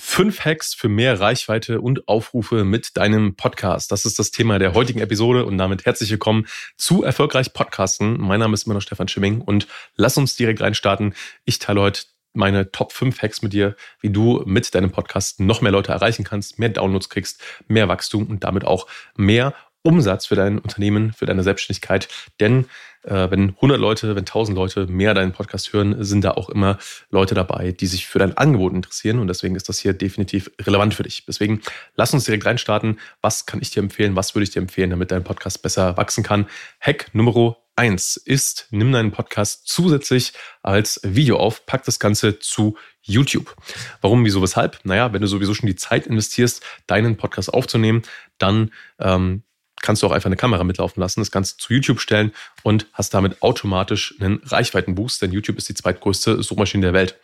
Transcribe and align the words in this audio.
Fünf 0.00 0.44
Hacks 0.44 0.74
für 0.74 0.88
mehr 0.88 1.18
Reichweite 1.18 1.80
und 1.80 2.06
Aufrufe 2.06 2.62
mit 2.64 2.96
deinem 2.96 3.34
Podcast. 3.34 3.90
Das 3.90 4.04
ist 4.04 4.20
das 4.20 4.30
Thema 4.30 4.60
der 4.60 4.72
heutigen 4.72 5.00
Episode 5.00 5.44
und 5.44 5.58
damit 5.58 5.86
herzlich 5.86 6.10
willkommen 6.10 6.46
zu 6.76 7.02
Erfolgreich 7.02 7.52
Podcasten. 7.52 8.16
Mein 8.20 8.38
Name 8.38 8.54
ist 8.54 8.64
immer 8.64 8.74
noch 8.74 8.80
Stefan 8.80 9.08
Schimming 9.08 9.40
und 9.40 9.66
lass 9.96 10.16
uns 10.16 10.36
direkt 10.36 10.60
reinstarten. 10.60 11.14
Ich 11.44 11.58
teile 11.58 11.80
heute 11.80 12.02
meine 12.32 12.70
Top 12.70 12.92
5 12.92 13.20
Hacks 13.20 13.42
mit 13.42 13.52
dir, 13.52 13.74
wie 14.00 14.10
du 14.10 14.44
mit 14.46 14.72
deinem 14.72 14.92
Podcast 14.92 15.40
noch 15.40 15.62
mehr 15.62 15.72
Leute 15.72 15.90
erreichen 15.90 16.22
kannst, 16.22 16.60
mehr 16.60 16.68
Downloads 16.68 17.08
kriegst, 17.08 17.42
mehr 17.66 17.88
Wachstum 17.88 18.28
und 18.28 18.44
damit 18.44 18.64
auch 18.64 18.86
mehr 19.16 19.52
Umsatz 19.82 20.26
für 20.26 20.34
dein 20.34 20.58
Unternehmen, 20.58 21.12
für 21.12 21.26
deine 21.26 21.42
Selbstständigkeit. 21.42 22.08
Denn 22.40 22.66
äh, 23.04 23.30
wenn 23.30 23.50
100 23.50 23.78
Leute, 23.78 24.10
wenn 24.16 24.24
1000 24.24 24.56
Leute 24.56 24.86
mehr 24.86 25.14
deinen 25.14 25.32
Podcast 25.32 25.72
hören, 25.72 26.02
sind 26.04 26.24
da 26.24 26.32
auch 26.32 26.48
immer 26.48 26.78
Leute 27.10 27.34
dabei, 27.34 27.72
die 27.72 27.86
sich 27.86 28.06
für 28.06 28.18
dein 28.18 28.36
Angebot 28.36 28.72
interessieren. 28.72 29.18
Und 29.18 29.28
deswegen 29.28 29.56
ist 29.56 29.68
das 29.68 29.78
hier 29.78 29.92
definitiv 29.92 30.50
relevant 30.60 30.94
für 30.94 31.04
dich. 31.04 31.24
Deswegen 31.26 31.62
lass 31.94 32.12
uns 32.12 32.24
direkt 32.24 32.46
reinstarten. 32.46 32.98
Was 33.22 33.46
kann 33.46 33.60
ich 33.62 33.70
dir 33.70 33.80
empfehlen? 33.82 34.16
Was 34.16 34.34
würde 34.34 34.44
ich 34.44 34.50
dir 34.50 34.60
empfehlen, 34.60 34.90
damit 34.90 35.10
dein 35.10 35.24
Podcast 35.24 35.62
besser 35.62 35.96
wachsen 35.96 36.24
kann? 36.24 36.46
Hack 36.80 37.14
Nummer 37.14 37.56
eins 37.78 38.16
ist, 38.16 38.66
nimm 38.70 38.90
deinen 38.90 39.12
Podcast 39.12 39.68
zusätzlich 39.68 40.32
als 40.62 41.00
Video 41.04 41.38
auf, 41.38 41.64
pack 41.64 41.84
das 41.84 42.00
Ganze 42.00 42.40
zu 42.40 42.76
YouTube. 43.02 43.54
Warum, 44.00 44.24
wieso, 44.24 44.42
weshalb? 44.42 44.80
Naja, 44.82 45.12
wenn 45.12 45.20
du 45.20 45.28
sowieso 45.28 45.54
schon 45.54 45.68
die 45.68 45.76
Zeit 45.76 46.08
investierst, 46.08 46.64
deinen 46.88 47.16
Podcast 47.16 47.54
aufzunehmen, 47.54 48.02
dann 48.38 48.72
ähm, 48.98 49.44
kannst 49.80 50.02
du 50.02 50.06
auch 50.06 50.12
einfach 50.12 50.26
eine 50.26 50.36
Kamera 50.36 50.64
mitlaufen 50.64 51.00
lassen, 51.00 51.20
das 51.20 51.30
Ganze 51.30 51.56
zu 51.56 51.72
YouTube 51.72 52.00
stellen 52.00 52.32
und 52.62 52.86
hast 52.92 53.14
damit 53.14 53.42
automatisch 53.42 54.14
einen 54.20 54.40
Reichweitenboost, 54.44 55.22
denn 55.22 55.32
YouTube 55.32 55.58
ist 55.58 55.68
die 55.68 55.74
zweitgrößte 55.74 56.42
Suchmaschine 56.42 56.82
der 56.82 56.92
Welt. 56.92 57.16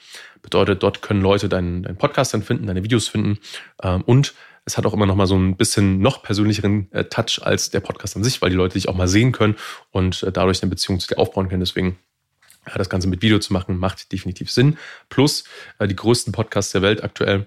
Bedeutet, 0.43 0.83
dort 0.83 1.03
können 1.03 1.23
Leute 1.23 1.49
deinen, 1.49 1.83
deinen 1.83 1.97
Podcast 1.97 2.35
dann 2.35 2.43
finden, 2.43 2.67
deine 2.67 2.85
Videos 2.85 3.09
finden 3.09 3.39
ähm, 3.83 4.03
und 4.03 4.35
es 4.67 4.79
hat 4.79 4.87
auch 4.87 4.95
immer 4.95 5.07
noch 5.07 5.17
mal 5.17 5.27
so 5.27 5.37
ein 5.37 5.57
bisschen 5.57 6.01
noch 6.01 6.23
persönlicheren 6.23 6.91
äh, 6.93 7.05
Touch 7.05 7.41
als 7.43 7.71
der 7.71 7.81
Podcast 7.81 8.17
an 8.17 8.25
sich, 8.25 8.41
weil 8.41 8.51
die 8.51 8.57
Leute 8.57 8.75
dich 8.75 8.89
auch 8.89 8.95
mal 8.95 9.09
sehen 9.09 9.33
können 9.33 9.57
und 9.91 10.23
äh, 10.23 10.33
dadurch 10.33 10.63
eine 10.63 10.71
Beziehung 10.71 11.01
zu 11.01 11.09
dir 11.09 11.19
aufbauen 11.19 11.49
können. 11.49 11.61
Deswegen 11.61 11.99
ja, 12.67 12.75
das 12.79 12.89
Ganze 12.89 13.09
mit 13.09 13.21
Video 13.21 13.39
zu 13.39 13.53
machen, 13.53 13.77
macht 13.77 14.11
definitiv 14.13 14.51
Sinn. 14.51 14.79
Plus 15.11 15.45
äh, 15.79 15.87
die 15.87 15.97
größten 15.97 16.33
Podcasts 16.33 16.73
der 16.73 16.83
Welt 16.83 17.05
aktuell 17.05 17.47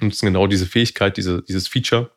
nutzen 0.00 0.26
genau 0.26 0.46
diese 0.46 0.66
Fähigkeit, 0.66 1.16
diese, 1.16 1.42
dieses 1.42 1.68
Feature, 1.68 2.10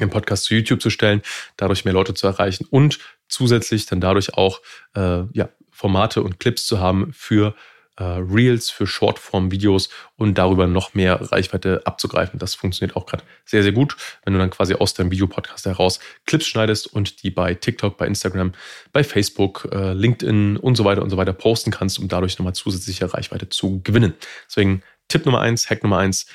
den 0.00 0.10
Podcast 0.10 0.44
zu 0.44 0.54
YouTube 0.54 0.82
zu 0.82 0.90
stellen, 0.90 1.22
dadurch 1.56 1.84
mehr 1.84 1.94
Leute 1.94 2.14
zu 2.14 2.26
erreichen 2.26 2.66
und 2.70 2.98
zusätzlich 3.28 3.86
dann 3.86 4.00
dadurch 4.00 4.34
auch 4.34 4.60
äh, 4.94 5.22
ja, 5.32 5.48
Formate 5.70 6.22
und 6.22 6.40
Clips 6.40 6.66
zu 6.66 6.80
haben 6.80 7.12
für 7.12 7.54
äh, 7.98 8.04
Reels, 8.04 8.70
für 8.70 8.86
Shortform-Videos 8.86 9.88
und 10.16 10.36
darüber 10.36 10.66
noch 10.66 10.94
mehr 10.94 11.32
Reichweite 11.32 11.82
abzugreifen. 11.84 12.38
Das 12.38 12.54
funktioniert 12.54 12.96
auch 12.96 13.06
gerade 13.06 13.24
sehr, 13.44 13.62
sehr 13.62 13.72
gut, 13.72 13.96
wenn 14.24 14.34
du 14.34 14.38
dann 14.38 14.50
quasi 14.50 14.74
aus 14.74 14.94
deinem 14.94 15.10
Videopodcast 15.10 15.66
heraus 15.66 16.00
Clips 16.26 16.46
schneidest 16.46 16.86
und 16.86 17.22
die 17.22 17.30
bei 17.30 17.54
TikTok, 17.54 17.96
bei 17.96 18.06
Instagram, 18.06 18.52
bei 18.92 19.02
Facebook, 19.02 19.68
äh, 19.72 19.92
LinkedIn 19.92 20.56
und 20.56 20.76
so 20.76 20.84
weiter 20.84 21.02
und 21.02 21.10
so 21.10 21.16
weiter 21.16 21.32
posten 21.32 21.70
kannst, 21.70 21.98
um 21.98 22.08
dadurch 22.08 22.38
nochmal 22.38 22.54
zusätzliche 22.54 23.12
Reichweite 23.12 23.48
zu 23.48 23.80
gewinnen. 23.82 24.14
Deswegen 24.46 24.82
Tipp 25.08 25.24
Nummer 25.24 25.40
eins, 25.40 25.70
Hack 25.70 25.82
Nummer 25.82 25.98
eins, 25.98 26.26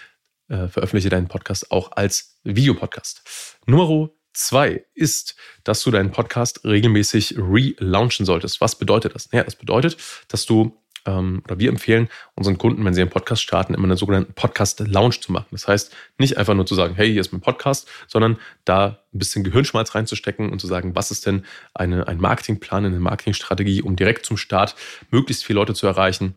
äh, 0.52 0.68
veröffentliche 0.68 1.10
deinen 1.10 1.28
Podcast 1.28 1.72
auch 1.72 1.92
als 1.94 2.38
Videopodcast. 2.44 3.58
Nummer 3.66 4.10
zwei 4.34 4.86
ist, 4.94 5.36
dass 5.64 5.82
du 5.84 5.92
deinen 5.92 6.12
Podcast 6.12 6.66
regelmäßig 6.66 7.36
relaunchen 7.38 8.26
solltest. 8.26 8.62
Was 8.62 8.78
bedeutet 8.78 9.16
das? 9.16 9.32
Naja, 9.32 9.44
das 9.44 9.56
bedeutet, 9.56 9.98
dass 10.28 10.46
du 10.46 10.78
ähm, 11.06 11.42
oder 11.46 11.58
wir 11.58 11.70
empfehlen 11.70 12.10
unseren 12.36 12.58
Kunden, 12.58 12.86
wenn 12.86 12.94
sie 12.94 13.02
einen 13.02 13.10
Podcast 13.10 13.42
starten, 13.42 13.74
immer 13.74 13.86
einen 13.86 13.98
sogenannten 13.98 14.34
Podcast-Launch 14.34 15.22
zu 15.22 15.32
machen. 15.32 15.48
Das 15.52 15.68
heißt, 15.68 15.96
nicht 16.18 16.38
einfach 16.38 16.54
nur 16.54 16.66
zu 16.66 16.76
sagen, 16.76 16.94
hey, 16.96 17.12
hier 17.12 17.22
ist 17.22 17.32
mein 17.32 17.42
Podcast, 17.42 17.88
sondern 18.08 18.38
da 18.66 19.00
ein 19.14 19.18
bisschen 19.18 19.44
Gehirnschmalz 19.44 19.96
reinzustecken 19.96 20.52
und 20.52 20.60
zu 20.60 20.68
sagen, 20.68 20.96
was 20.96 21.10
ist 21.10 21.26
denn 21.26 21.46
eine, 21.74 22.08
ein 22.08 22.18
Marketingplan, 22.18 22.86
eine 22.86 23.00
Marketingstrategie, 23.00 23.82
um 23.82 23.96
direkt 23.96 24.26
zum 24.26 24.38
Start 24.38 24.76
möglichst 25.10 25.44
viele 25.44 25.60
Leute 25.60 25.74
zu 25.74 25.88
erreichen 25.88 26.36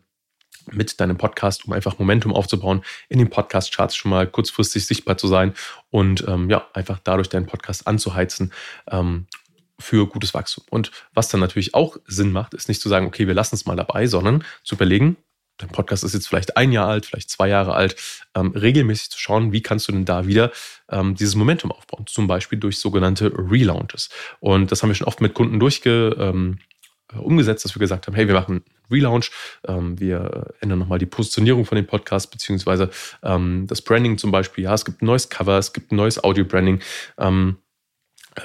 mit 0.71 0.99
deinem 0.99 1.17
Podcast, 1.17 1.65
um 1.65 1.73
einfach 1.73 1.99
Momentum 1.99 2.33
aufzubauen, 2.33 2.83
in 3.09 3.19
den 3.19 3.29
Podcast-Charts 3.29 3.95
schon 3.95 4.11
mal 4.11 4.27
kurzfristig 4.27 4.85
sichtbar 4.85 5.17
zu 5.17 5.27
sein 5.27 5.53
und 5.89 6.25
ähm, 6.27 6.49
ja, 6.49 6.67
einfach 6.73 6.99
dadurch 7.03 7.29
deinen 7.29 7.45
Podcast 7.45 7.87
anzuheizen 7.87 8.51
ähm, 8.89 9.27
für 9.79 10.07
gutes 10.07 10.33
Wachstum. 10.33 10.63
Und 10.69 10.91
was 11.13 11.29
dann 11.29 11.39
natürlich 11.39 11.73
auch 11.73 11.97
Sinn 12.05 12.31
macht, 12.31 12.53
ist 12.53 12.67
nicht 12.67 12.81
zu 12.81 12.89
sagen, 12.89 13.07
okay, 13.07 13.27
wir 13.27 13.33
lassen 13.33 13.55
es 13.55 13.65
mal 13.65 13.75
dabei, 13.75 14.07
sondern 14.07 14.43
zu 14.63 14.75
überlegen, 14.75 15.17
dein 15.57 15.69
Podcast 15.69 16.03
ist 16.03 16.13
jetzt 16.13 16.27
vielleicht 16.27 16.57
ein 16.57 16.71
Jahr 16.71 16.87
alt, 16.87 17.05
vielleicht 17.05 17.29
zwei 17.29 17.47
Jahre 17.47 17.75
alt, 17.75 17.95
ähm, 18.35 18.51
regelmäßig 18.51 19.11
zu 19.11 19.19
schauen, 19.19 19.51
wie 19.51 19.61
kannst 19.61 19.87
du 19.87 19.91
denn 19.91 20.05
da 20.05 20.27
wieder 20.27 20.51
ähm, 20.89 21.15
dieses 21.15 21.35
Momentum 21.35 21.71
aufbauen, 21.71 22.05
zum 22.07 22.27
Beispiel 22.27 22.59
durch 22.59 22.79
sogenannte 22.79 23.31
Relaunches. 23.35 24.09
Und 24.39 24.71
das 24.71 24.81
haben 24.81 24.89
wir 24.89 24.95
schon 24.95 25.07
oft 25.07 25.21
mit 25.21 25.33
Kunden 25.33 25.59
durchge, 25.59 26.15
ähm, 26.19 26.59
umgesetzt, 27.19 27.65
dass 27.65 27.75
wir 27.75 27.79
gesagt 27.79 28.07
haben, 28.07 28.15
hey, 28.15 28.27
wir 28.27 28.35
machen 28.35 28.63
Relaunch, 28.91 29.31
ähm, 29.67 29.99
wir 29.99 30.53
ändern 30.61 30.79
nochmal 30.79 30.99
die 30.99 31.05
Positionierung 31.05 31.65
von 31.65 31.75
dem 31.75 31.87
Podcast, 31.87 32.31
beziehungsweise 32.31 32.89
ähm, 33.23 33.65
das 33.67 33.81
Branding 33.81 34.17
zum 34.17 34.31
Beispiel. 34.31 34.65
Ja, 34.65 34.73
es 34.73 34.85
gibt 34.85 35.01
ein 35.01 35.05
neues 35.05 35.29
Cover, 35.29 35.57
es 35.57 35.73
gibt 35.73 35.91
ein 35.91 35.95
neues 35.95 36.23
Audio-Branding. 36.23 36.81
Ähm, 37.17 37.57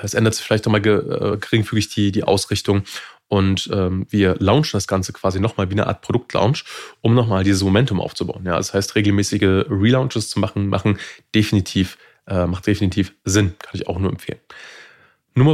es 0.03 0.15
ändert 0.15 0.35
sich 0.35 0.45
vielleicht 0.45 0.67
nochmal 0.67 0.87
äh, 0.87 1.37
geringfügig 1.39 1.89
die, 1.89 2.13
die 2.13 2.25
Ausrichtung. 2.25 2.85
Und 3.29 3.71
ähm, 3.73 4.07
wir 4.11 4.37
launchen 4.41 4.77
das 4.77 4.89
Ganze 4.89 5.13
quasi 5.13 5.39
nochmal 5.39 5.69
wie 5.69 5.75
eine 5.75 5.87
Art 5.87 6.03
Produktlaunch, 6.03 6.65
um 7.01 7.15
nochmal 7.15 7.45
dieses 7.45 7.63
Momentum 7.63 8.01
aufzubauen. 8.01 8.45
Ja, 8.45 8.57
das 8.57 8.75
heißt, 8.75 8.97
regelmäßige 8.97 9.67
Relaunches 9.71 10.31
zu 10.31 10.41
machen, 10.41 10.69
machen 10.69 10.99
definitiv, 11.35 11.97
äh, 12.27 12.47
macht 12.47 12.67
definitiv 12.67 13.15
Sinn. 13.25 13.55
Kann 13.61 13.75
ich 13.75 13.87
auch 13.87 13.99
nur 14.01 14.11
empfehlen. 14.11 14.41
Nummer 15.35 15.53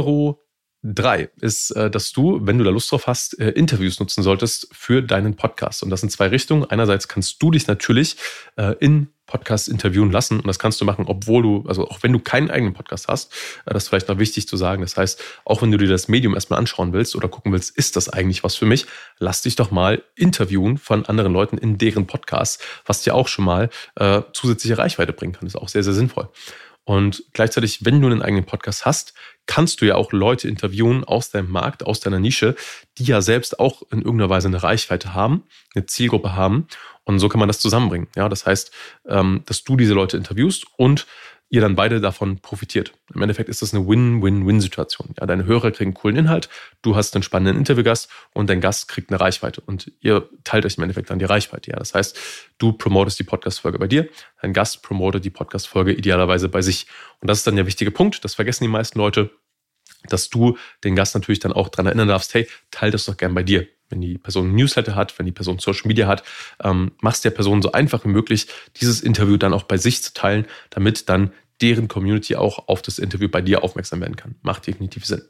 Drei 0.89 1.29
ist, 1.41 1.71
äh, 1.71 1.91
dass 1.91 2.13
du, 2.13 2.39
wenn 2.43 2.57
du 2.57 2.63
da 2.63 2.69
Lust 2.69 2.89
drauf 2.91 3.07
hast, 3.07 3.37
äh, 3.39 3.49
Interviews 3.49 3.99
nutzen 3.99 4.23
solltest 4.23 4.69
für 4.71 5.01
deinen 5.01 5.35
Podcast. 5.35 5.83
Und 5.83 5.89
das 5.89 6.01
in 6.01 6.09
zwei 6.09 6.27
Richtungen. 6.27 6.63
Einerseits 6.63 7.09
kannst 7.09 7.43
du 7.43 7.51
dich 7.51 7.67
natürlich 7.67 8.15
äh, 8.55 8.73
in 8.79 9.09
Podcasts 9.25 9.67
interviewen 9.67 10.11
lassen. 10.11 10.39
Und 10.39 10.47
das 10.47 10.59
kannst 10.59 10.79
du 10.79 10.85
machen, 10.85 11.03
obwohl 11.05 11.43
du, 11.43 11.65
also 11.67 11.89
auch 11.89 12.01
wenn 12.03 12.13
du 12.13 12.19
keinen 12.19 12.49
eigenen 12.49 12.73
Podcast 12.73 13.09
hast. 13.09 13.33
Das 13.65 13.83
ist 13.83 13.89
vielleicht 13.89 14.07
noch 14.07 14.17
wichtig 14.17 14.47
zu 14.47 14.55
sagen. 14.55 14.81
Das 14.81 14.95
heißt, 14.95 15.21
auch 15.43 15.61
wenn 15.61 15.71
du 15.71 15.77
dir 15.77 15.89
das 15.89 16.07
Medium 16.07 16.33
erstmal 16.33 16.57
anschauen 16.57 16.93
willst 16.93 17.17
oder 17.17 17.27
gucken 17.27 17.51
willst, 17.51 17.77
ist 17.77 17.97
das 17.97 18.07
eigentlich 18.07 18.45
was 18.45 18.55
für 18.55 18.65
mich? 18.65 18.85
Lass 19.19 19.41
dich 19.41 19.57
doch 19.57 19.71
mal 19.71 20.01
interviewen 20.15 20.77
von 20.77 21.05
anderen 21.05 21.33
Leuten 21.33 21.57
in 21.57 21.77
deren 21.77 22.07
Podcasts, 22.07 22.63
was 22.85 23.01
dir 23.01 23.13
auch 23.13 23.27
schon 23.27 23.43
mal 23.43 23.69
äh, 23.95 24.21
zusätzliche 24.31 24.77
Reichweite 24.77 25.11
bringen 25.11 25.33
kann. 25.33 25.43
Das 25.43 25.55
ist 25.55 25.61
auch 25.61 25.69
sehr, 25.69 25.83
sehr 25.83 25.93
sinnvoll. 25.93 26.29
Und 26.87 27.25
gleichzeitig, 27.33 27.83
wenn 27.83 27.99
du 27.99 28.07
einen 28.07 28.21
eigenen 28.21 28.45
Podcast 28.45 28.85
hast, 28.85 29.13
kannst 29.45 29.81
du 29.81 29.85
ja 29.85 29.95
auch 29.95 30.13
Leute 30.13 30.47
interviewen 30.47 31.03
aus 31.03 31.29
deinem 31.29 31.51
Markt, 31.51 31.85
aus 31.85 31.99
deiner 31.99 32.21
Nische, 32.21 32.55
die 32.97 33.03
ja 33.03 33.19
selbst 33.19 33.59
auch 33.59 33.81
in 33.91 34.03
irgendeiner 34.03 34.29
Weise 34.29 34.47
eine 34.47 34.63
Reichweite 34.63 35.13
haben, 35.13 35.43
eine 35.75 35.85
Zielgruppe 35.85 36.33
haben. 36.33 36.69
Und 37.03 37.19
so 37.19 37.27
kann 37.27 37.39
man 37.39 37.49
das 37.49 37.59
zusammenbringen. 37.59 38.07
Ja, 38.15 38.29
das 38.29 38.45
heißt, 38.45 38.71
ähm, 39.05 39.43
dass 39.45 39.65
du 39.65 39.75
diese 39.75 39.93
Leute 39.93 40.15
interviewst 40.15 40.65
und 40.77 41.07
ihr 41.49 41.61
dann 41.61 41.75
beide 41.75 42.01
davon 42.01 42.39
profitiert. 42.39 42.93
Im 43.13 43.21
Endeffekt 43.21 43.47
ist 43.49 43.61
das 43.61 43.73
eine 43.73 43.87
Win-Win-Win-Situation. 43.87 45.13
Ja, 45.19 45.25
deine 45.25 45.45
Hörer 45.45 45.71
kriegen 45.71 45.93
coolen 45.93 46.17
Inhalt, 46.17 46.49
du 46.81 46.95
hast 46.95 47.15
einen 47.15 47.23
spannenden 47.23 47.57
Interviewgast 47.57 48.09
und 48.33 48.49
dein 48.49 48.59
Gast 48.59 48.87
kriegt 48.87 49.09
eine 49.09 49.19
Reichweite 49.19 49.61
und 49.61 49.91
ihr 50.01 50.29
teilt 50.43 50.65
euch 50.65 50.77
im 50.77 50.83
Endeffekt 50.83 51.09
dann 51.09 51.19
die 51.19 51.25
Reichweite. 51.25 51.71
Ja, 51.71 51.77
das 51.77 51.93
heißt, 51.93 52.17
du 52.57 52.73
promotest 52.73 53.19
die 53.19 53.23
Podcast-Folge 53.23 53.79
bei 53.79 53.87
dir, 53.87 54.09
dein 54.41 54.53
Gast 54.53 54.83
promotet 54.83 55.23
die 55.23 55.29
Podcast-Folge 55.29 55.93
idealerweise 55.93 56.49
bei 56.49 56.61
sich. 56.61 56.87
Und 57.21 57.29
das 57.29 57.39
ist 57.39 57.47
dann 57.47 57.55
der 57.55 57.65
wichtige 57.65 57.91
Punkt. 57.91 58.23
Das 58.25 58.35
vergessen 58.35 58.63
die 58.63 58.69
meisten 58.69 58.99
Leute, 58.99 59.31
dass 60.09 60.29
du 60.29 60.57
den 60.83 60.95
Gast 60.95 61.15
natürlich 61.15 61.39
dann 61.39 61.53
auch 61.53 61.69
daran 61.69 61.87
erinnern 61.87 62.09
darfst, 62.09 62.33
hey, 62.33 62.47
teile 62.71 62.91
das 62.91 63.05
doch 63.05 63.15
gern 63.17 63.33
bei 63.33 63.43
dir 63.43 63.67
wenn 63.89 64.01
die 64.01 64.17
Person 64.17 64.53
Newsletter 64.53 64.95
hat, 64.95 65.17
wenn 65.17 65.25
die 65.25 65.31
Person 65.31 65.59
Social 65.59 65.87
Media 65.87 66.07
hat, 66.07 66.23
ähm, 66.63 66.91
machst 67.01 67.25
der 67.25 67.31
Person 67.31 67.61
so 67.61 67.71
einfach 67.71 68.03
wie 68.05 68.09
möglich, 68.09 68.47
dieses 68.79 69.01
Interview 69.01 69.37
dann 69.37 69.53
auch 69.53 69.63
bei 69.63 69.77
sich 69.77 70.03
zu 70.03 70.13
teilen, 70.13 70.45
damit 70.69 71.09
dann 71.09 71.31
deren 71.61 71.87
Community 71.87 72.35
auch 72.35 72.67
auf 72.67 72.81
das 72.81 72.99
Interview 72.99 73.29
bei 73.29 73.41
dir 73.41 73.63
aufmerksam 73.63 74.01
werden 74.01 74.15
kann. 74.15 74.35
Macht 74.41 74.67
definitiv 74.67 75.05
Sinn. 75.05 75.21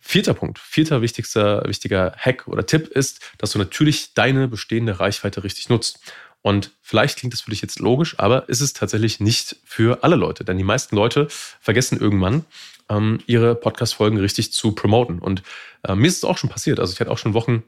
Vierter 0.00 0.34
Punkt, 0.34 0.58
vierter 0.58 1.00
wichtigster, 1.00 1.64
wichtiger 1.66 2.14
Hack 2.18 2.46
oder 2.46 2.66
Tipp 2.66 2.88
ist, 2.88 3.20
dass 3.38 3.52
du 3.52 3.58
natürlich 3.58 4.12
deine 4.12 4.48
bestehende 4.48 5.00
Reichweite 5.00 5.44
richtig 5.44 5.70
nutzt. 5.70 6.00
Und 6.42 6.72
vielleicht 6.82 7.18
klingt 7.18 7.32
das 7.32 7.40
für 7.40 7.50
dich 7.50 7.62
jetzt 7.62 7.78
logisch, 7.78 8.18
aber 8.18 8.46
ist 8.50 8.60
es 8.60 8.74
tatsächlich 8.74 9.18
nicht 9.18 9.56
für 9.64 10.04
alle 10.04 10.16
Leute. 10.16 10.44
Denn 10.44 10.58
die 10.58 10.64
meisten 10.64 10.94
Leute 10.94 11.26
vergessen 11.30 11.98
irgendwann, 11.98 12.44
ähm, 12.90 13.20
ihre 13.26 13.54
Podcast-Folgen 13.54 14.18
richtig 14.18 14.52
zu 14.52 14.72
promoten. 14.72 15.20
Und 15.20 15.42
äh, 15.84 15.94
mir 15.94 16.06
ist 16.06 16.18
es 16.18 16.24
auch 16.24 16.36
schon 16.36 16.50
passiert. 16.50 16.80
Also 16.80 16.92
ich 16.92 17.00
hatte 17.00 17.10
auch 17.10 17.16
schon 17.16 17.32
Wochen, 17.32 17.62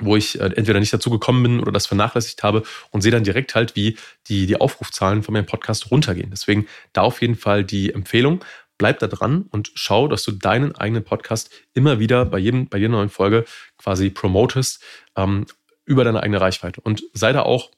wo 0.00 0.16
ich 0.16 0.40
äh, 0.40 0.44
entweder 0.44 0.80
nicht 0.80 0.92
dazu 0.92 1.10
gekommen 1.10 1.42
bin 1.42 1.60
oder 1.60 1.72
das 1.72 1.86
vernachlässigt 1.86 2.42
habe 2.42 2.62
und 2.90 3.02
sehe 3.02 3.12
dann 3.12 3.24
direkt 3.24 3.54
halt, 3.54 3.76
wie 3.76 3.96
die, 4.28 4.46
die 4.46 4.60
Aufrufzahlen 4.60 5.22
von 5.22 5.32
meinem 5.32 5.46
Podcast 5.46 5.90
runtergehen. 5.90 6.30
Deswegen 6.30 6.66
da 6.92 7.02
auf 7.02 7.20
jeden 7.20 7.36
Fall 7.36 7.64
die 7.64 7.92
Empfehlung. 7.92 8.44
Bleib 8.78 9.00
da 9.00 9.08
dran 9.08 9.46
und 9.50 9.72
schau, 9.74 10.06
dass 10.06 10.22
du 10.22 10.32
deinen 10.32 10.74
eigenen 10.76 11.02
Podcast 11.02 11.50
immer 11.74 11.98
wieder 11.98 12.24
bei 12.24 12.38
jedem, 12.38 12.68
bei 12.68 12.78
jeder 12.78 12.92
neuen 12.92 13.08
Folge 13.08 13.44
quasi 13.76 14.10
promotest 14.10 14.82
ähm, 15.16 15.46
über 15.84 16.04
deine 16.04 16.22
eigene 16.22 16.40
Reichweite. 16.40 16.80
Und 16.80 17.02
sei 17.12 17.32
da 17.32 17.42
auch 17.42 17.72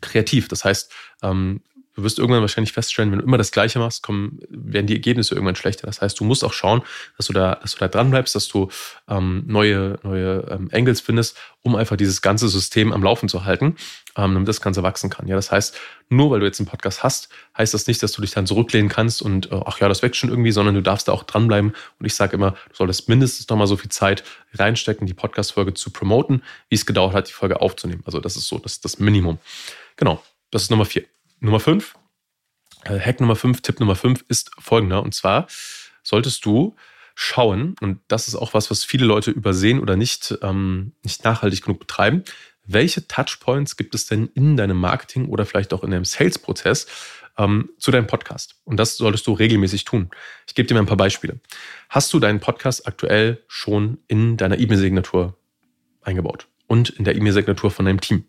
kreativ. 0.00 0.48
Das 0.48 0.64
heißt, 0.64 0.92
ähm, 1.22 1.62
du 1.96 2.02
wirst 2.02 2.18
irgendwann 2.18 2.42
wahrscheinlich 2.42 2.72
feststellen, 2.72 3.10
wenn 3.10 3.18
du 3.18 3.24
immer 3.24 3.38
das 3.38 3.50
Gleiche 3.50 3.78
machst, 3.78 4.02
kommen, 4.02 4.38
werden 4.48 4.86
die 4.86 4.94
Ergebnisse 4.94 5.34
irgendwann 5.34 5.56
schlechter. 5.56 5.86
Das 5.86 6.00
heißt, 6.00 6.20
du 6.20 6.24
musst 6.24 6.44
auch 6.44 6.52
schauen, 6.52 6.82
dass 7.16 7.26
du 7.26 7.32
da, 7.32 7.56
dass 7.56 7.72
du 7.72 7.78
da 7.80 7.88
dran 7.88 8.10
bleibst, 8.10 8.34
dass 8.34 8.48
du 8.48 8.68
ähm, 9.08 9.44
neue, 9.46 9.98
neue 10.02 10.46
ähm, 10.50 10.68
Angles 10.72 11.00
findest, 11.00 11.36
um 11.62 11.74
einfach 11.74 11.96
dieses 11.96 12.22
ganze 12.22 12.48
System 12.48 12.92
am 12.92 13.02
Laufen 13.02 13.28
zu 13.28 13.44
halten, 13.44 13.76
ähm, 14.16 14.34
damit 14.34 14.46
das 14.46 14.60
Ganze 14.60 14.82
wachsen 14.82 15.10
kann. 15.10 15.26
Ja, 15.26 15.36
das 15.36 15.50
heißt, 15.50 15.76
nur 16.08 16.30
weil 16.30 16.40
du 16.40 16.46
jetzt 16.46 16.60
einen 16.60 16.68
Podcast 16.68 17.02
hast, 17.02 17.28
heißt 17.56 17.74
das 17.74 17.86
nicht, 17.86 18.02
dass 18.02 18.12
du 18.12 18.20
dich 18.20 18.30
dann 18.30 18.46
zurücklehnen 18.46 18.88
kannst 18.88 19.22
und 19.22 19.50
äh, 19.50 19.60
ach 19.64 19.80
ja, 19.80 19.88
das 19.88 20.02
wächst 20.02 20.20
schon 20.20 20.30
irgendwie, 20.30 20.52
sondern 20.52 20.74
du 20.74 20.82
darfst 20.82 21.08
da 21.08 21.12
auch 21.12 21.24
dranbleiben. 21.24 21.74
Und 21.98 22.06
ich 22.06 22.14
sage 22.14 22.36
immer, 22.36 22.52
du 22.52 22.74
solltest 22.74 23.08
mindestens 23.08 23.48
noch 23.48 23.56
mal 23.56 23.66
so 23.66 23.76
viel 23.76 23.90
Zeit 23.90 24.22
reinstecken, 24.54 25.06
die 25.06 25.14
Podcast-Folge 25.14 25.74
zu 25.74 25.90
promoten, 25.90 26.42
wie 26.68 26.76
es 26.76 26.86
gedauert 26.86 27.14
hat, 27.14 27.28
die 27.28 27.32
Folge 27.32 27.60
aufzunehmen. 27.60 28.02
Also 28.04 28.20
das 28.20 28.36
ist 28.36 28.48
so, 28.48 28.58
das 28.58 28.72
ist 28.72 28.84
das 28.84 28.98
Minimum. 28.98 29.38
Genau, 29.96 30.22
das 30.50 30.64
ist 30.64 30.70
Nummer 30.70 30.84
vier. 30.84 31.04
Nummer 31.40 31.60
fünf, 31.60 31.94
äh, 32.84 32.98
Hack 32.98 33.20
Nummer 33.20 33.36
fünf, 33.36 33.60
Tipp 33.60 33.80
Nummer 33.80 33.96
fünf 33.96 34.24
ist 34.28 34.50
folgender. 34.58 35.02
Und 35.02 35.14
zwar 35.14 35.46
solltest 36.02 36.44
du 36.44 36.76
schauen, 37.14 37.74
und 37.80 38.00
das 38.08 38.28
ist 38.28 38.36
auch 38.36 38.54
was, 38.54 38.70
was 38.70 38.84
viele 38.84 39.06
Leute 39.06 39.30
übersehen 39.30 39.80
oder 39.80 39.96
nicht, 39.96 40.38
ähm, 40.42 40.92
nicht 41.02 41.24
nachhaltig 41.24 41.62
genug 41.62 41.80
betreiben, 41.80 42.24
welche 42.66 43.06
Touchpoints 43.06 43.76
gibt 43.76 43.94
es 43.94 44.06
denn 44.06 44.28
in 44.34 44.56
deinem 44.56 44.78
Marketing 44.78 45.26
oder 45.26 45.46
vielleicht 45.46 45.72
auch 45.72 45.82
in 45.82 45.92
deinem 45.92 46.04
Sales-Prozess 46.04 46.86
ähm, 47.38 47.70
zu 47.78 47.90
deinem 47.90 48.06
Podcast? 48.06 48.56
Und 48.64 48.76
das 48.76 48.96
solltest 48.96 49.26
du 49.26 49.32
regelmäßig 49.32 49.84
tun. 49.84 50.10
Ich 50.46 50.54
gebe 50.54 50.66
dir 50.66 50.74
mal 50.74 50.80
ein 50.80 50.86
paar 50.86 50.96
Beispiele. 50.96 51.40
Hast 51.88 52.12
du 52.12 52.18
deinen 52.18 52.40
Podcast 52.40 52.86
aktuell 52.86 53.42
schon 53.46 53.98
in 54.08 54.36
deiner 54.36 54.58
E-Mail-Signatur 54.58 55.36
eingebaut 56.02 56.48
und 56.66 56.90
in 56.90 57.04
der 57.04 57.16
E-Mail-Signatur 57.16 57.70
von 57.70 57.86
deinem 57.86 58.00
Team? 58.00 58.24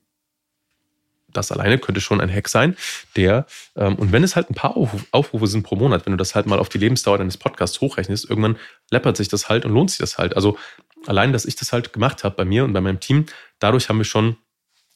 Das 1.38 1.52
alleine 1.52 1.78
könnte 1.78 2.02
schon 2.02 2.22
ein 2.22 2.34
Hack 2.34 2.50
sein, 2.50 2.76
der, 3.16 3.46
ähm, 3.76 3.96
und 3.96 4.12
wenn 4.12 4.24
es 4.24 4.36
halt 4.36 4.50
ein 4.50 4.56
paar 4.56 4.76
Aufrufe 5.12 5.48
sind 5.48 5.64
pro 5.64 5.76
Monat, 5.76 6.06
wenn 6.06 6.12
du 6.12 6.18
das 6.18 6.36
halt 6.36 6.48
mal 6.48 6.60
auf 6.60 6.70
die 6.70 6.78
Lebensdauer 6.78 7.18
deines 7.18 7.38
Podcasts 7.38 7.80
hochrechnest, 7.80 8.30
irgendwann 8.30 8.58
läppert 8.92 9.18
sich 9.18 9.28
das 9.28 9.50
halt 9.50 9.66
und 9.66 9.72
lohnt 9.72 9.92
sich 9.92 10.00
das 10.00 10.18
halt. 10.18 10.36
Also 10.36 10.58
allein, 11.06 11.34
dass 11.34 11.46
ich 11.46 11.56
das 11.56 11.72
halt 11.72 11.94
gemacht 11.94 12.24
habe 12.24 12.36
bei 12.36 12.46
mir 12.46 12.64
und 12.64 12.74
bei 12.74 12.82
meinem 12.82 13.00
Team, 13.00 13.26
dadurch 13.60 13.90
haben 13.90 13.98
wir 13.98 14.06
schon 14.06 14.38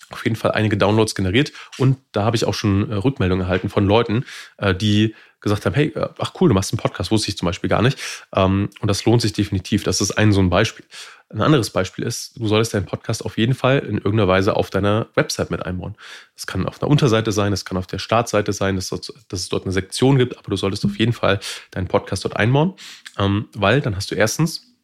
auf 0.10 0.24
jeden 0.26 0.36
Fall 0.36 0.52
einige 0.52 0.78
Downloads 0.78 1.16
generiert 1.16 1.54
und 1.78 1.98
da 2.12 2.24
habe 2.24 2.36
ich 2.36 2.46
auch 2.46 2.54
schon 2.54 2.92
äh, 2.92 2.96
Rückmeldungen 2.96 3.46
erhalten 3.46 3.70
von 3.70 3.86
Leuten, 3.86 4.26
äh, 4.58 4.76
die 4.76 5.16
gesagt 5.40 5.66
haben, 5.66 5.74
hey, 5.74 5.88
äh, 5.96 6.10
ach 6.20 6.34
cool, 6.40 6.50
du 6.50 6.56
machst 6.56 6.72
einen 6.72 6.80
Podcast, 6.80 7.12
wusste 7.12 7.30
ich 7.30 7.38
zum 7.38 7.48
Beispiel 7.48 7.70
gar 7.70 7.82
nicht. 7.82 8.00
Ähm, 8.34 8.70
und 8.80 8.88
das 8.88 9.06
lohnt 9.06 9.22
sich 9.22 9.34
definitiv. 9.34 9.84
Das 9.84 10.02
ist 10.02 10.12
ein 10.12 10.32
so 10.32 10.40
ein 10.40 10.50
Beispiel. 10.50 10.86
Ein 11.32 11.42
anderes 11.42 11.70
Beispiel 11.70 12.06
ist, 12.06 12.38
du 12.38 12.48
solltest 12.48 12.74
deinen 12.74 12.86
Podcast 12.86 13.26
auf 13.26 13.38
jeden 13.38 13.54
Fall 13.54 13.80
in 13.80 13.98
irgendeiner 13.98 14.28
Weise 14.28 14.56
auf 14.56 14.70
deiner 14.70 15.08
Website 15.16 15.50
mit 15.50 15.66
einbauen. 15.66 15.96
Das 16.36 16.46
kann 16.46 16.66
auf 16.66 16.82
einer 16.82 16.92
Unterseite 16.92 17.32
sein, 17.32 17.52
das 17.52 17.64
kann 17.64 17.78
auf 17.78 17.88
der 17.88 18.00
Startseite 18.00 18.52
sein, 18.52 18.76
dass, 18.76 18.90
dass 18.90 19.40
es 19.40 19.50
dort 19.50 19.64
eine 19.64 19.72
Sektion 19.72 20.18
gibt, 20.18 20.38
aber 20.38 20.50
du 20.50 20.58
solltest 20.58 20.84
auf 20.84 20.98
jeden 21.00 21.14
Fall 21.14 21.40
deinen 21.72 21.88
Podcast 21.88 22.26
dort 22.26 22.36
einbauen, 22.36 22.74
ähm, 23.18 23.48
weil 23.54 23.80
dann 23.82 23.96
hast 23.96 24.12
du 24.12 24.16
erstens 24.16 24.76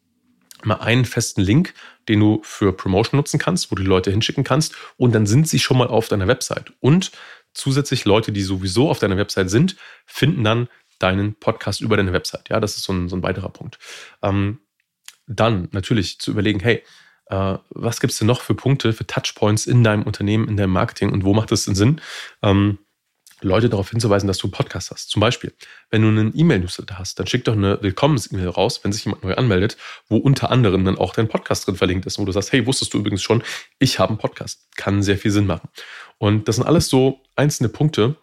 mal 0.64 0.76
einen 0.76 1.04
festen 1.04 1.42
Link, 1.42 1.74
den 2.08 2.20
du 2.20 2.40
für 2.42 2.72
Promotion 2.72 3.18
nutzen 3.18 3.38
kannst, 3.38 3.70
wo 3.70 3.76
du 3.76 3.82
die 3.82 3.88
Leute 3.88 4.10
hinschicken 4.10 4.42
kannst 4.42 4.74
und 4.96 5.14
dann 5.14 5.26
sind 5.26 5.48
sie 5.48 5.58
schon 5.58 5.78
mal 5.78 5.88
auf 5.88 6.08
deiner 6.08 6.26
Website. 6.26 6.72
Und 6.80 7.12
zusätzlich 7.52 8.04
Leute, 8.04 8.32
die 8.32 8.42
sowieso 8.42 8.88
auf 8.88 8.98
deiner 8.98 9.16
Website 9.16 9.50
sind, 9.50 9.76
finden 10.06 10.44
dann 10.44 10.68
deinen 10.98 11.34
Podcast 11.34 11.80
über 11.80 11.96
deine 11.96 12.12
Website. 12.12 12.48
Ja, 12.48 12.58
das 12.58 12.76
ist 12.76 12.84
so 12.84 12.92
ein, 12.92 13.08
so 13.08 13.16
ein 13.16 13.22
weiterer 13.22 13.50
Punkt. 13.50 13.78
Ähm, 14.22 14.60
dann 15.28 15.68
natürlich 15.72 16.18
zu 16.18 16.30
überlegen, 16.30 16.60
hey, 16.60 16.82
äh, 17.26 17.58
was 17.70 18.00
gibt 18.00 18.12
es 18.12 18.18
denn 18.18 18.26
noch 18.26 18.40
für 18.40 18.54
Punkte, 18.54 18.92
für 18.92 19.06
Touchpoints 19.06 19.66
in 19.66 19.84
deinem 19.84 20.02
Unternehmen, 20.02 20.48
in 20.48 20.56
deinem 20.56 20.72
Marketing 20.72 21.12
und 21.12 21.24
wo 21.24 21.34
macht 21.34 21.52
es 21.52 21.64
denn 21.64 21.74
Sinn? 21.74 22.00
Ähm, 22.42 22.78
Leute 23.40 23.68
darauf 23.68 23.90
hinzuweisen, 23.90 24.26
dass 24.26 24.38
du 24.38 24.48
einen 24.48 24.52
Podcast 24.52 24.90
hast. 24.90 25.10
Zum 25.10 25.20
Beispiel, 25.20 25.52
wenn 25.90 26.02
du 26.02 26.08
einen 26.08 26.36
E-Mail-Newsletter 26.36 26.98
hast, 26.98 27.20
dann 27.20 27.26
schick 27.26 27.44
doch 27.44 27.52
eine 27.52 27.80
Willkommens-E-Mail 27.80 28.48
raus, 28.48 28.80
wenn 28.82 28.92
sich 28.92 29.04
jemand 29.04 29.22
neu 29.22 29.34
anmeldet, 29.34 29.76
wo 30.08 30.16
unter 30.16 30.50
anderem 30.50 30.84
dann 30.84 30.98
auch 30.98 31.14
dein 31.14 31.28
Podcast 31.28 31.66
drin 31.66 31.76
verlinkt 31.76 32.06
ist, 32.06 32.18
wo 32.18 32.24
du 32.24 32.32
sagst, 32.32 32.50
hey, 32.52 32.66
wusstest 32.66 32.94
du 32.94 32.98
übrigens 32.98 33.22
schon, 33.22 33.44
ich 33.78 33.98
habe 34.00 34.10
einen 34.10 34.18
Podcast. 34.18 34.66
Kann 34.76 35.02
sehr 35.02 35.18
viel 35.18 35.30
Sinn 35.30 35.46
machen. 35.46 35.68
Und 36.18 36.48
das 36.48 36.56
sind 36.56 36.64
alles 36.64 36.88
so 36.88 37.22
einzelne 37.36 37.68
Punkte, 37.68 38.16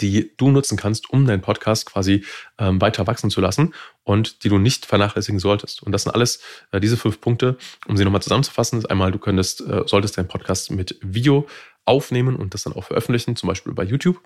die 0.00 0.32
du 0.36 0.50
nutzen 0.50 0.76
kannst, 0.76 1.10
um 1.10 1.26
deinen 1.26 1.42
Podcast 1.42 1.86
quasi 1.86 2.24
ähm, 2.58 2.80
weiter 2.80 3.06
wachsen 3.06 3.30
zu 3.30 3.40
lassen 3.40 3.74
und 4.04 4.44
die 4.44 4.48
du 4.48 4.58
nicht 4.58 4.86
vernachlässigen 4.86 5.38
solltest. 5.38 5.82
Und 5.82 5.92
das 5.92 6.02
sind 6.02 6.12
alles 6.12 6.40
äh, 6.72 6.80
diese 6.80 6.96
fünf 6.96 7.20
Punkte, 7.20 7.56
um 7.86 7.96
sie 7.96 8.04
nochmal 8.04 8.22
zusammenzufassen. 8.22 8.78
Ist 8.78 8.90
einmal, 8.90 9.12
du 9.12 9.18
könntest, 9.18 9.60
äh, 9.62 9.82
solltest 9.86 10.18
deinen 10.18 10.28
Podcast 10.28 10.70
mit 10.70 10.98
Video 11.00 11.46
aufnehmen 11.84 12.36
und 12.36 12.54
das 12.54 12.62
dann 12.62 12.74
auch 12.74 12.84
veröffentlichen, 12.84 13.36
zum 13.36 13.48
Beispiel 13.48 13.72
bei 13.72 13.84
YouTube. 13.84 14.20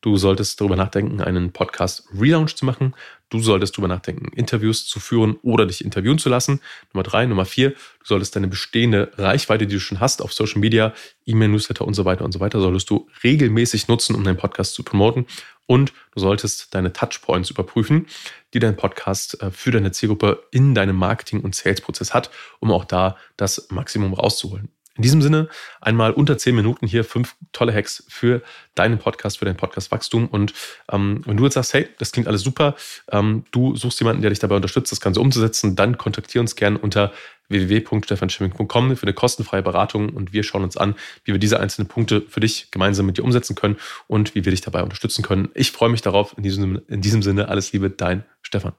Du 0.00 0.16
solltest 0.16 0.60
darüber 0.60 0.76
nachdenken, 0.76 1.20
einen 1.20 1.52
Podcast 1.52 2.04
Relaunch 2.16 2.54
zu 2.54 2.64
machen. 2.64 2.94
Du 3.30 3.40
solltest 3.40 3.74
darüber 3.74 3.88
nachdenken, 3.88 4.32
Interviews 4.34 4.86
zu 4.86 5.00
führen 5.00 5.36
oder 5.42 5.66
dich 5.66 5.84
interviewen 5.84 6.18
zu 6.18 6.28
lassen. 6.28 6.60
Nummer 6.92 7.02
drei. 7.02 7.26
Nummer 7.26 7.44
vier, 7.44 7.70
du 7.70 8.04
solltest 8.04 8.34
deine 8.36 8.48
bestehende 8.48 9.12
Reichweite, 9.16 9.66
die 9.66 9.74
du 9.74 9.80
schon 9.80 10.00
hast 10.00 10.22
auf 10.22 10.32
Social 10.32 10.60
Media, 10.60 10.94
E-Mail, 11.26 11.48
Newsletter 11.48 11.86
und 11.86 11.94
so 11.94 12.04
weiter 12.04 12.24
und 12.24 12.32
so 12.32 12.40
weiter, 12.40 12.60
solltest 12.60 12.88
du 12.88 13.08
regelmäßig 13.22 13.88
nutzen, 13.88 14.14
um 14.14 14.24
deinen 14.24 14.38
Podcast 14.38 14.74
zu 14.74 14.82
promoten. 14.82 15.26
Und 15.66 15.92
du 16.14 16.20
solltest 16.20 16.74
deine 16.74 16.94
Touchpoints 16.94 17.50
überprüfen, 17.50 18.06
die 18.54 18.58
dein 18.58 18.76
Podcast 18.76 19.42
äh, 19.42 19.50
für 19.50 19.70
deine 19.70 19.92
Zielgruppe 19.92 20.44
in 20.50 20.74
deinem 20.74 20.96
Marketing- 20.96 21.42
und 21.42 21.54
Sales-Prozess 21.54 22.14
hat, 22.14 22.30
um 22.60 22.72
auch 22.72 22.86
da 22.86 23.18
das 23.36 23.68
Maximum 23.70 24.14
rauszuholen. 24.14 24.70
In 24.98 25.02
diesem 25.02 25.22
Sinne, 25.22 25.48
einmal 25.80 26.10
unter 26.12 26.36
zehn 26.38 26.56
Minuten 26.56 26.86
hier 26.88 27.04
fünf 27.04 27.36
tolle 27.52 27.72
Hacks 27.72 28.04
für 28.08 28.42
deinen 28.74 28.98
Podcast, 28.98 29.38
für 29.38 29.44
dein 29.44 29.56
Podcast-Wachstum. 29.56 30.26
Und 30.26 30.52
ähm, 30.90 31.22
wenn 31.24 31.36
du 31.36 31.44
jetzt 31.44 31.54
sagst, 31.54 31.72
hey, 31.72 31.88
das 31.98 32.10
klingt 32.10 32.26
alles 32.26 32.42
super, 32.42 32.74
ähm, 33.12 33.44
du 33.52 33.76
suchst 33.76 34.00
jemanden, 34.00 34.22
der 34.22 34.30
dich 34.30 34.40
dabei 34.40 34.56
unterstützt, 34.56 34.90
das 34.90 35.00
Ganze 35.00 35.20
umzusetzen, 35.20 35.76
dann 35.76 35.98
kontaktiere 35.98 36.42
uns 36.42 36.56
gerne 36.56 36.78
unter 36.78 37.12
www.stefanschimming.com 37.48 38.96
für 38.96 39.02
eine 39.04 39.14
kostenfreie 39.14 39.62
Beratung 39.62 40.10
und 40.10 40.32
wir 40.32 40.42
schauen 40.42 40.64
uns 40.64 40.76
an, 40.76 40.96
wie 41.24 41.32
wir 41.32 41.38
diese 41.38 41.60
einzelnen 41.60 41.86
Punkte 41.86 42.22
für 42.28 42.40
dich 42.40 42.72
gemeinsam 42.72 43.06
mit 43.06 43.18
dir 43.18 43.24
umsetzen 43.24 43.54
können 43.54 43.76
und 44.08 44.34
wie 44.34 44.44
wir 44.44 44.50
dich 44.50 44.62
dabei 44.62 44.82
unterstützen 44.82 45.22
können. 45.22 45.48
Ich 45.54 45.70
freue 45.70 45.90
mich 45.90 46.02
darauf. 46.02 46.36
In 46.36 46.42
diesem, 46.42 46.82
in 46.88 47.02
diesem 47.02 47.22
Sinne, 47.22 47.48
alles 47.48 47.72
Liebe, 47.72 47.88
dein 47.88 48.24
Stefan. 48.42 48.72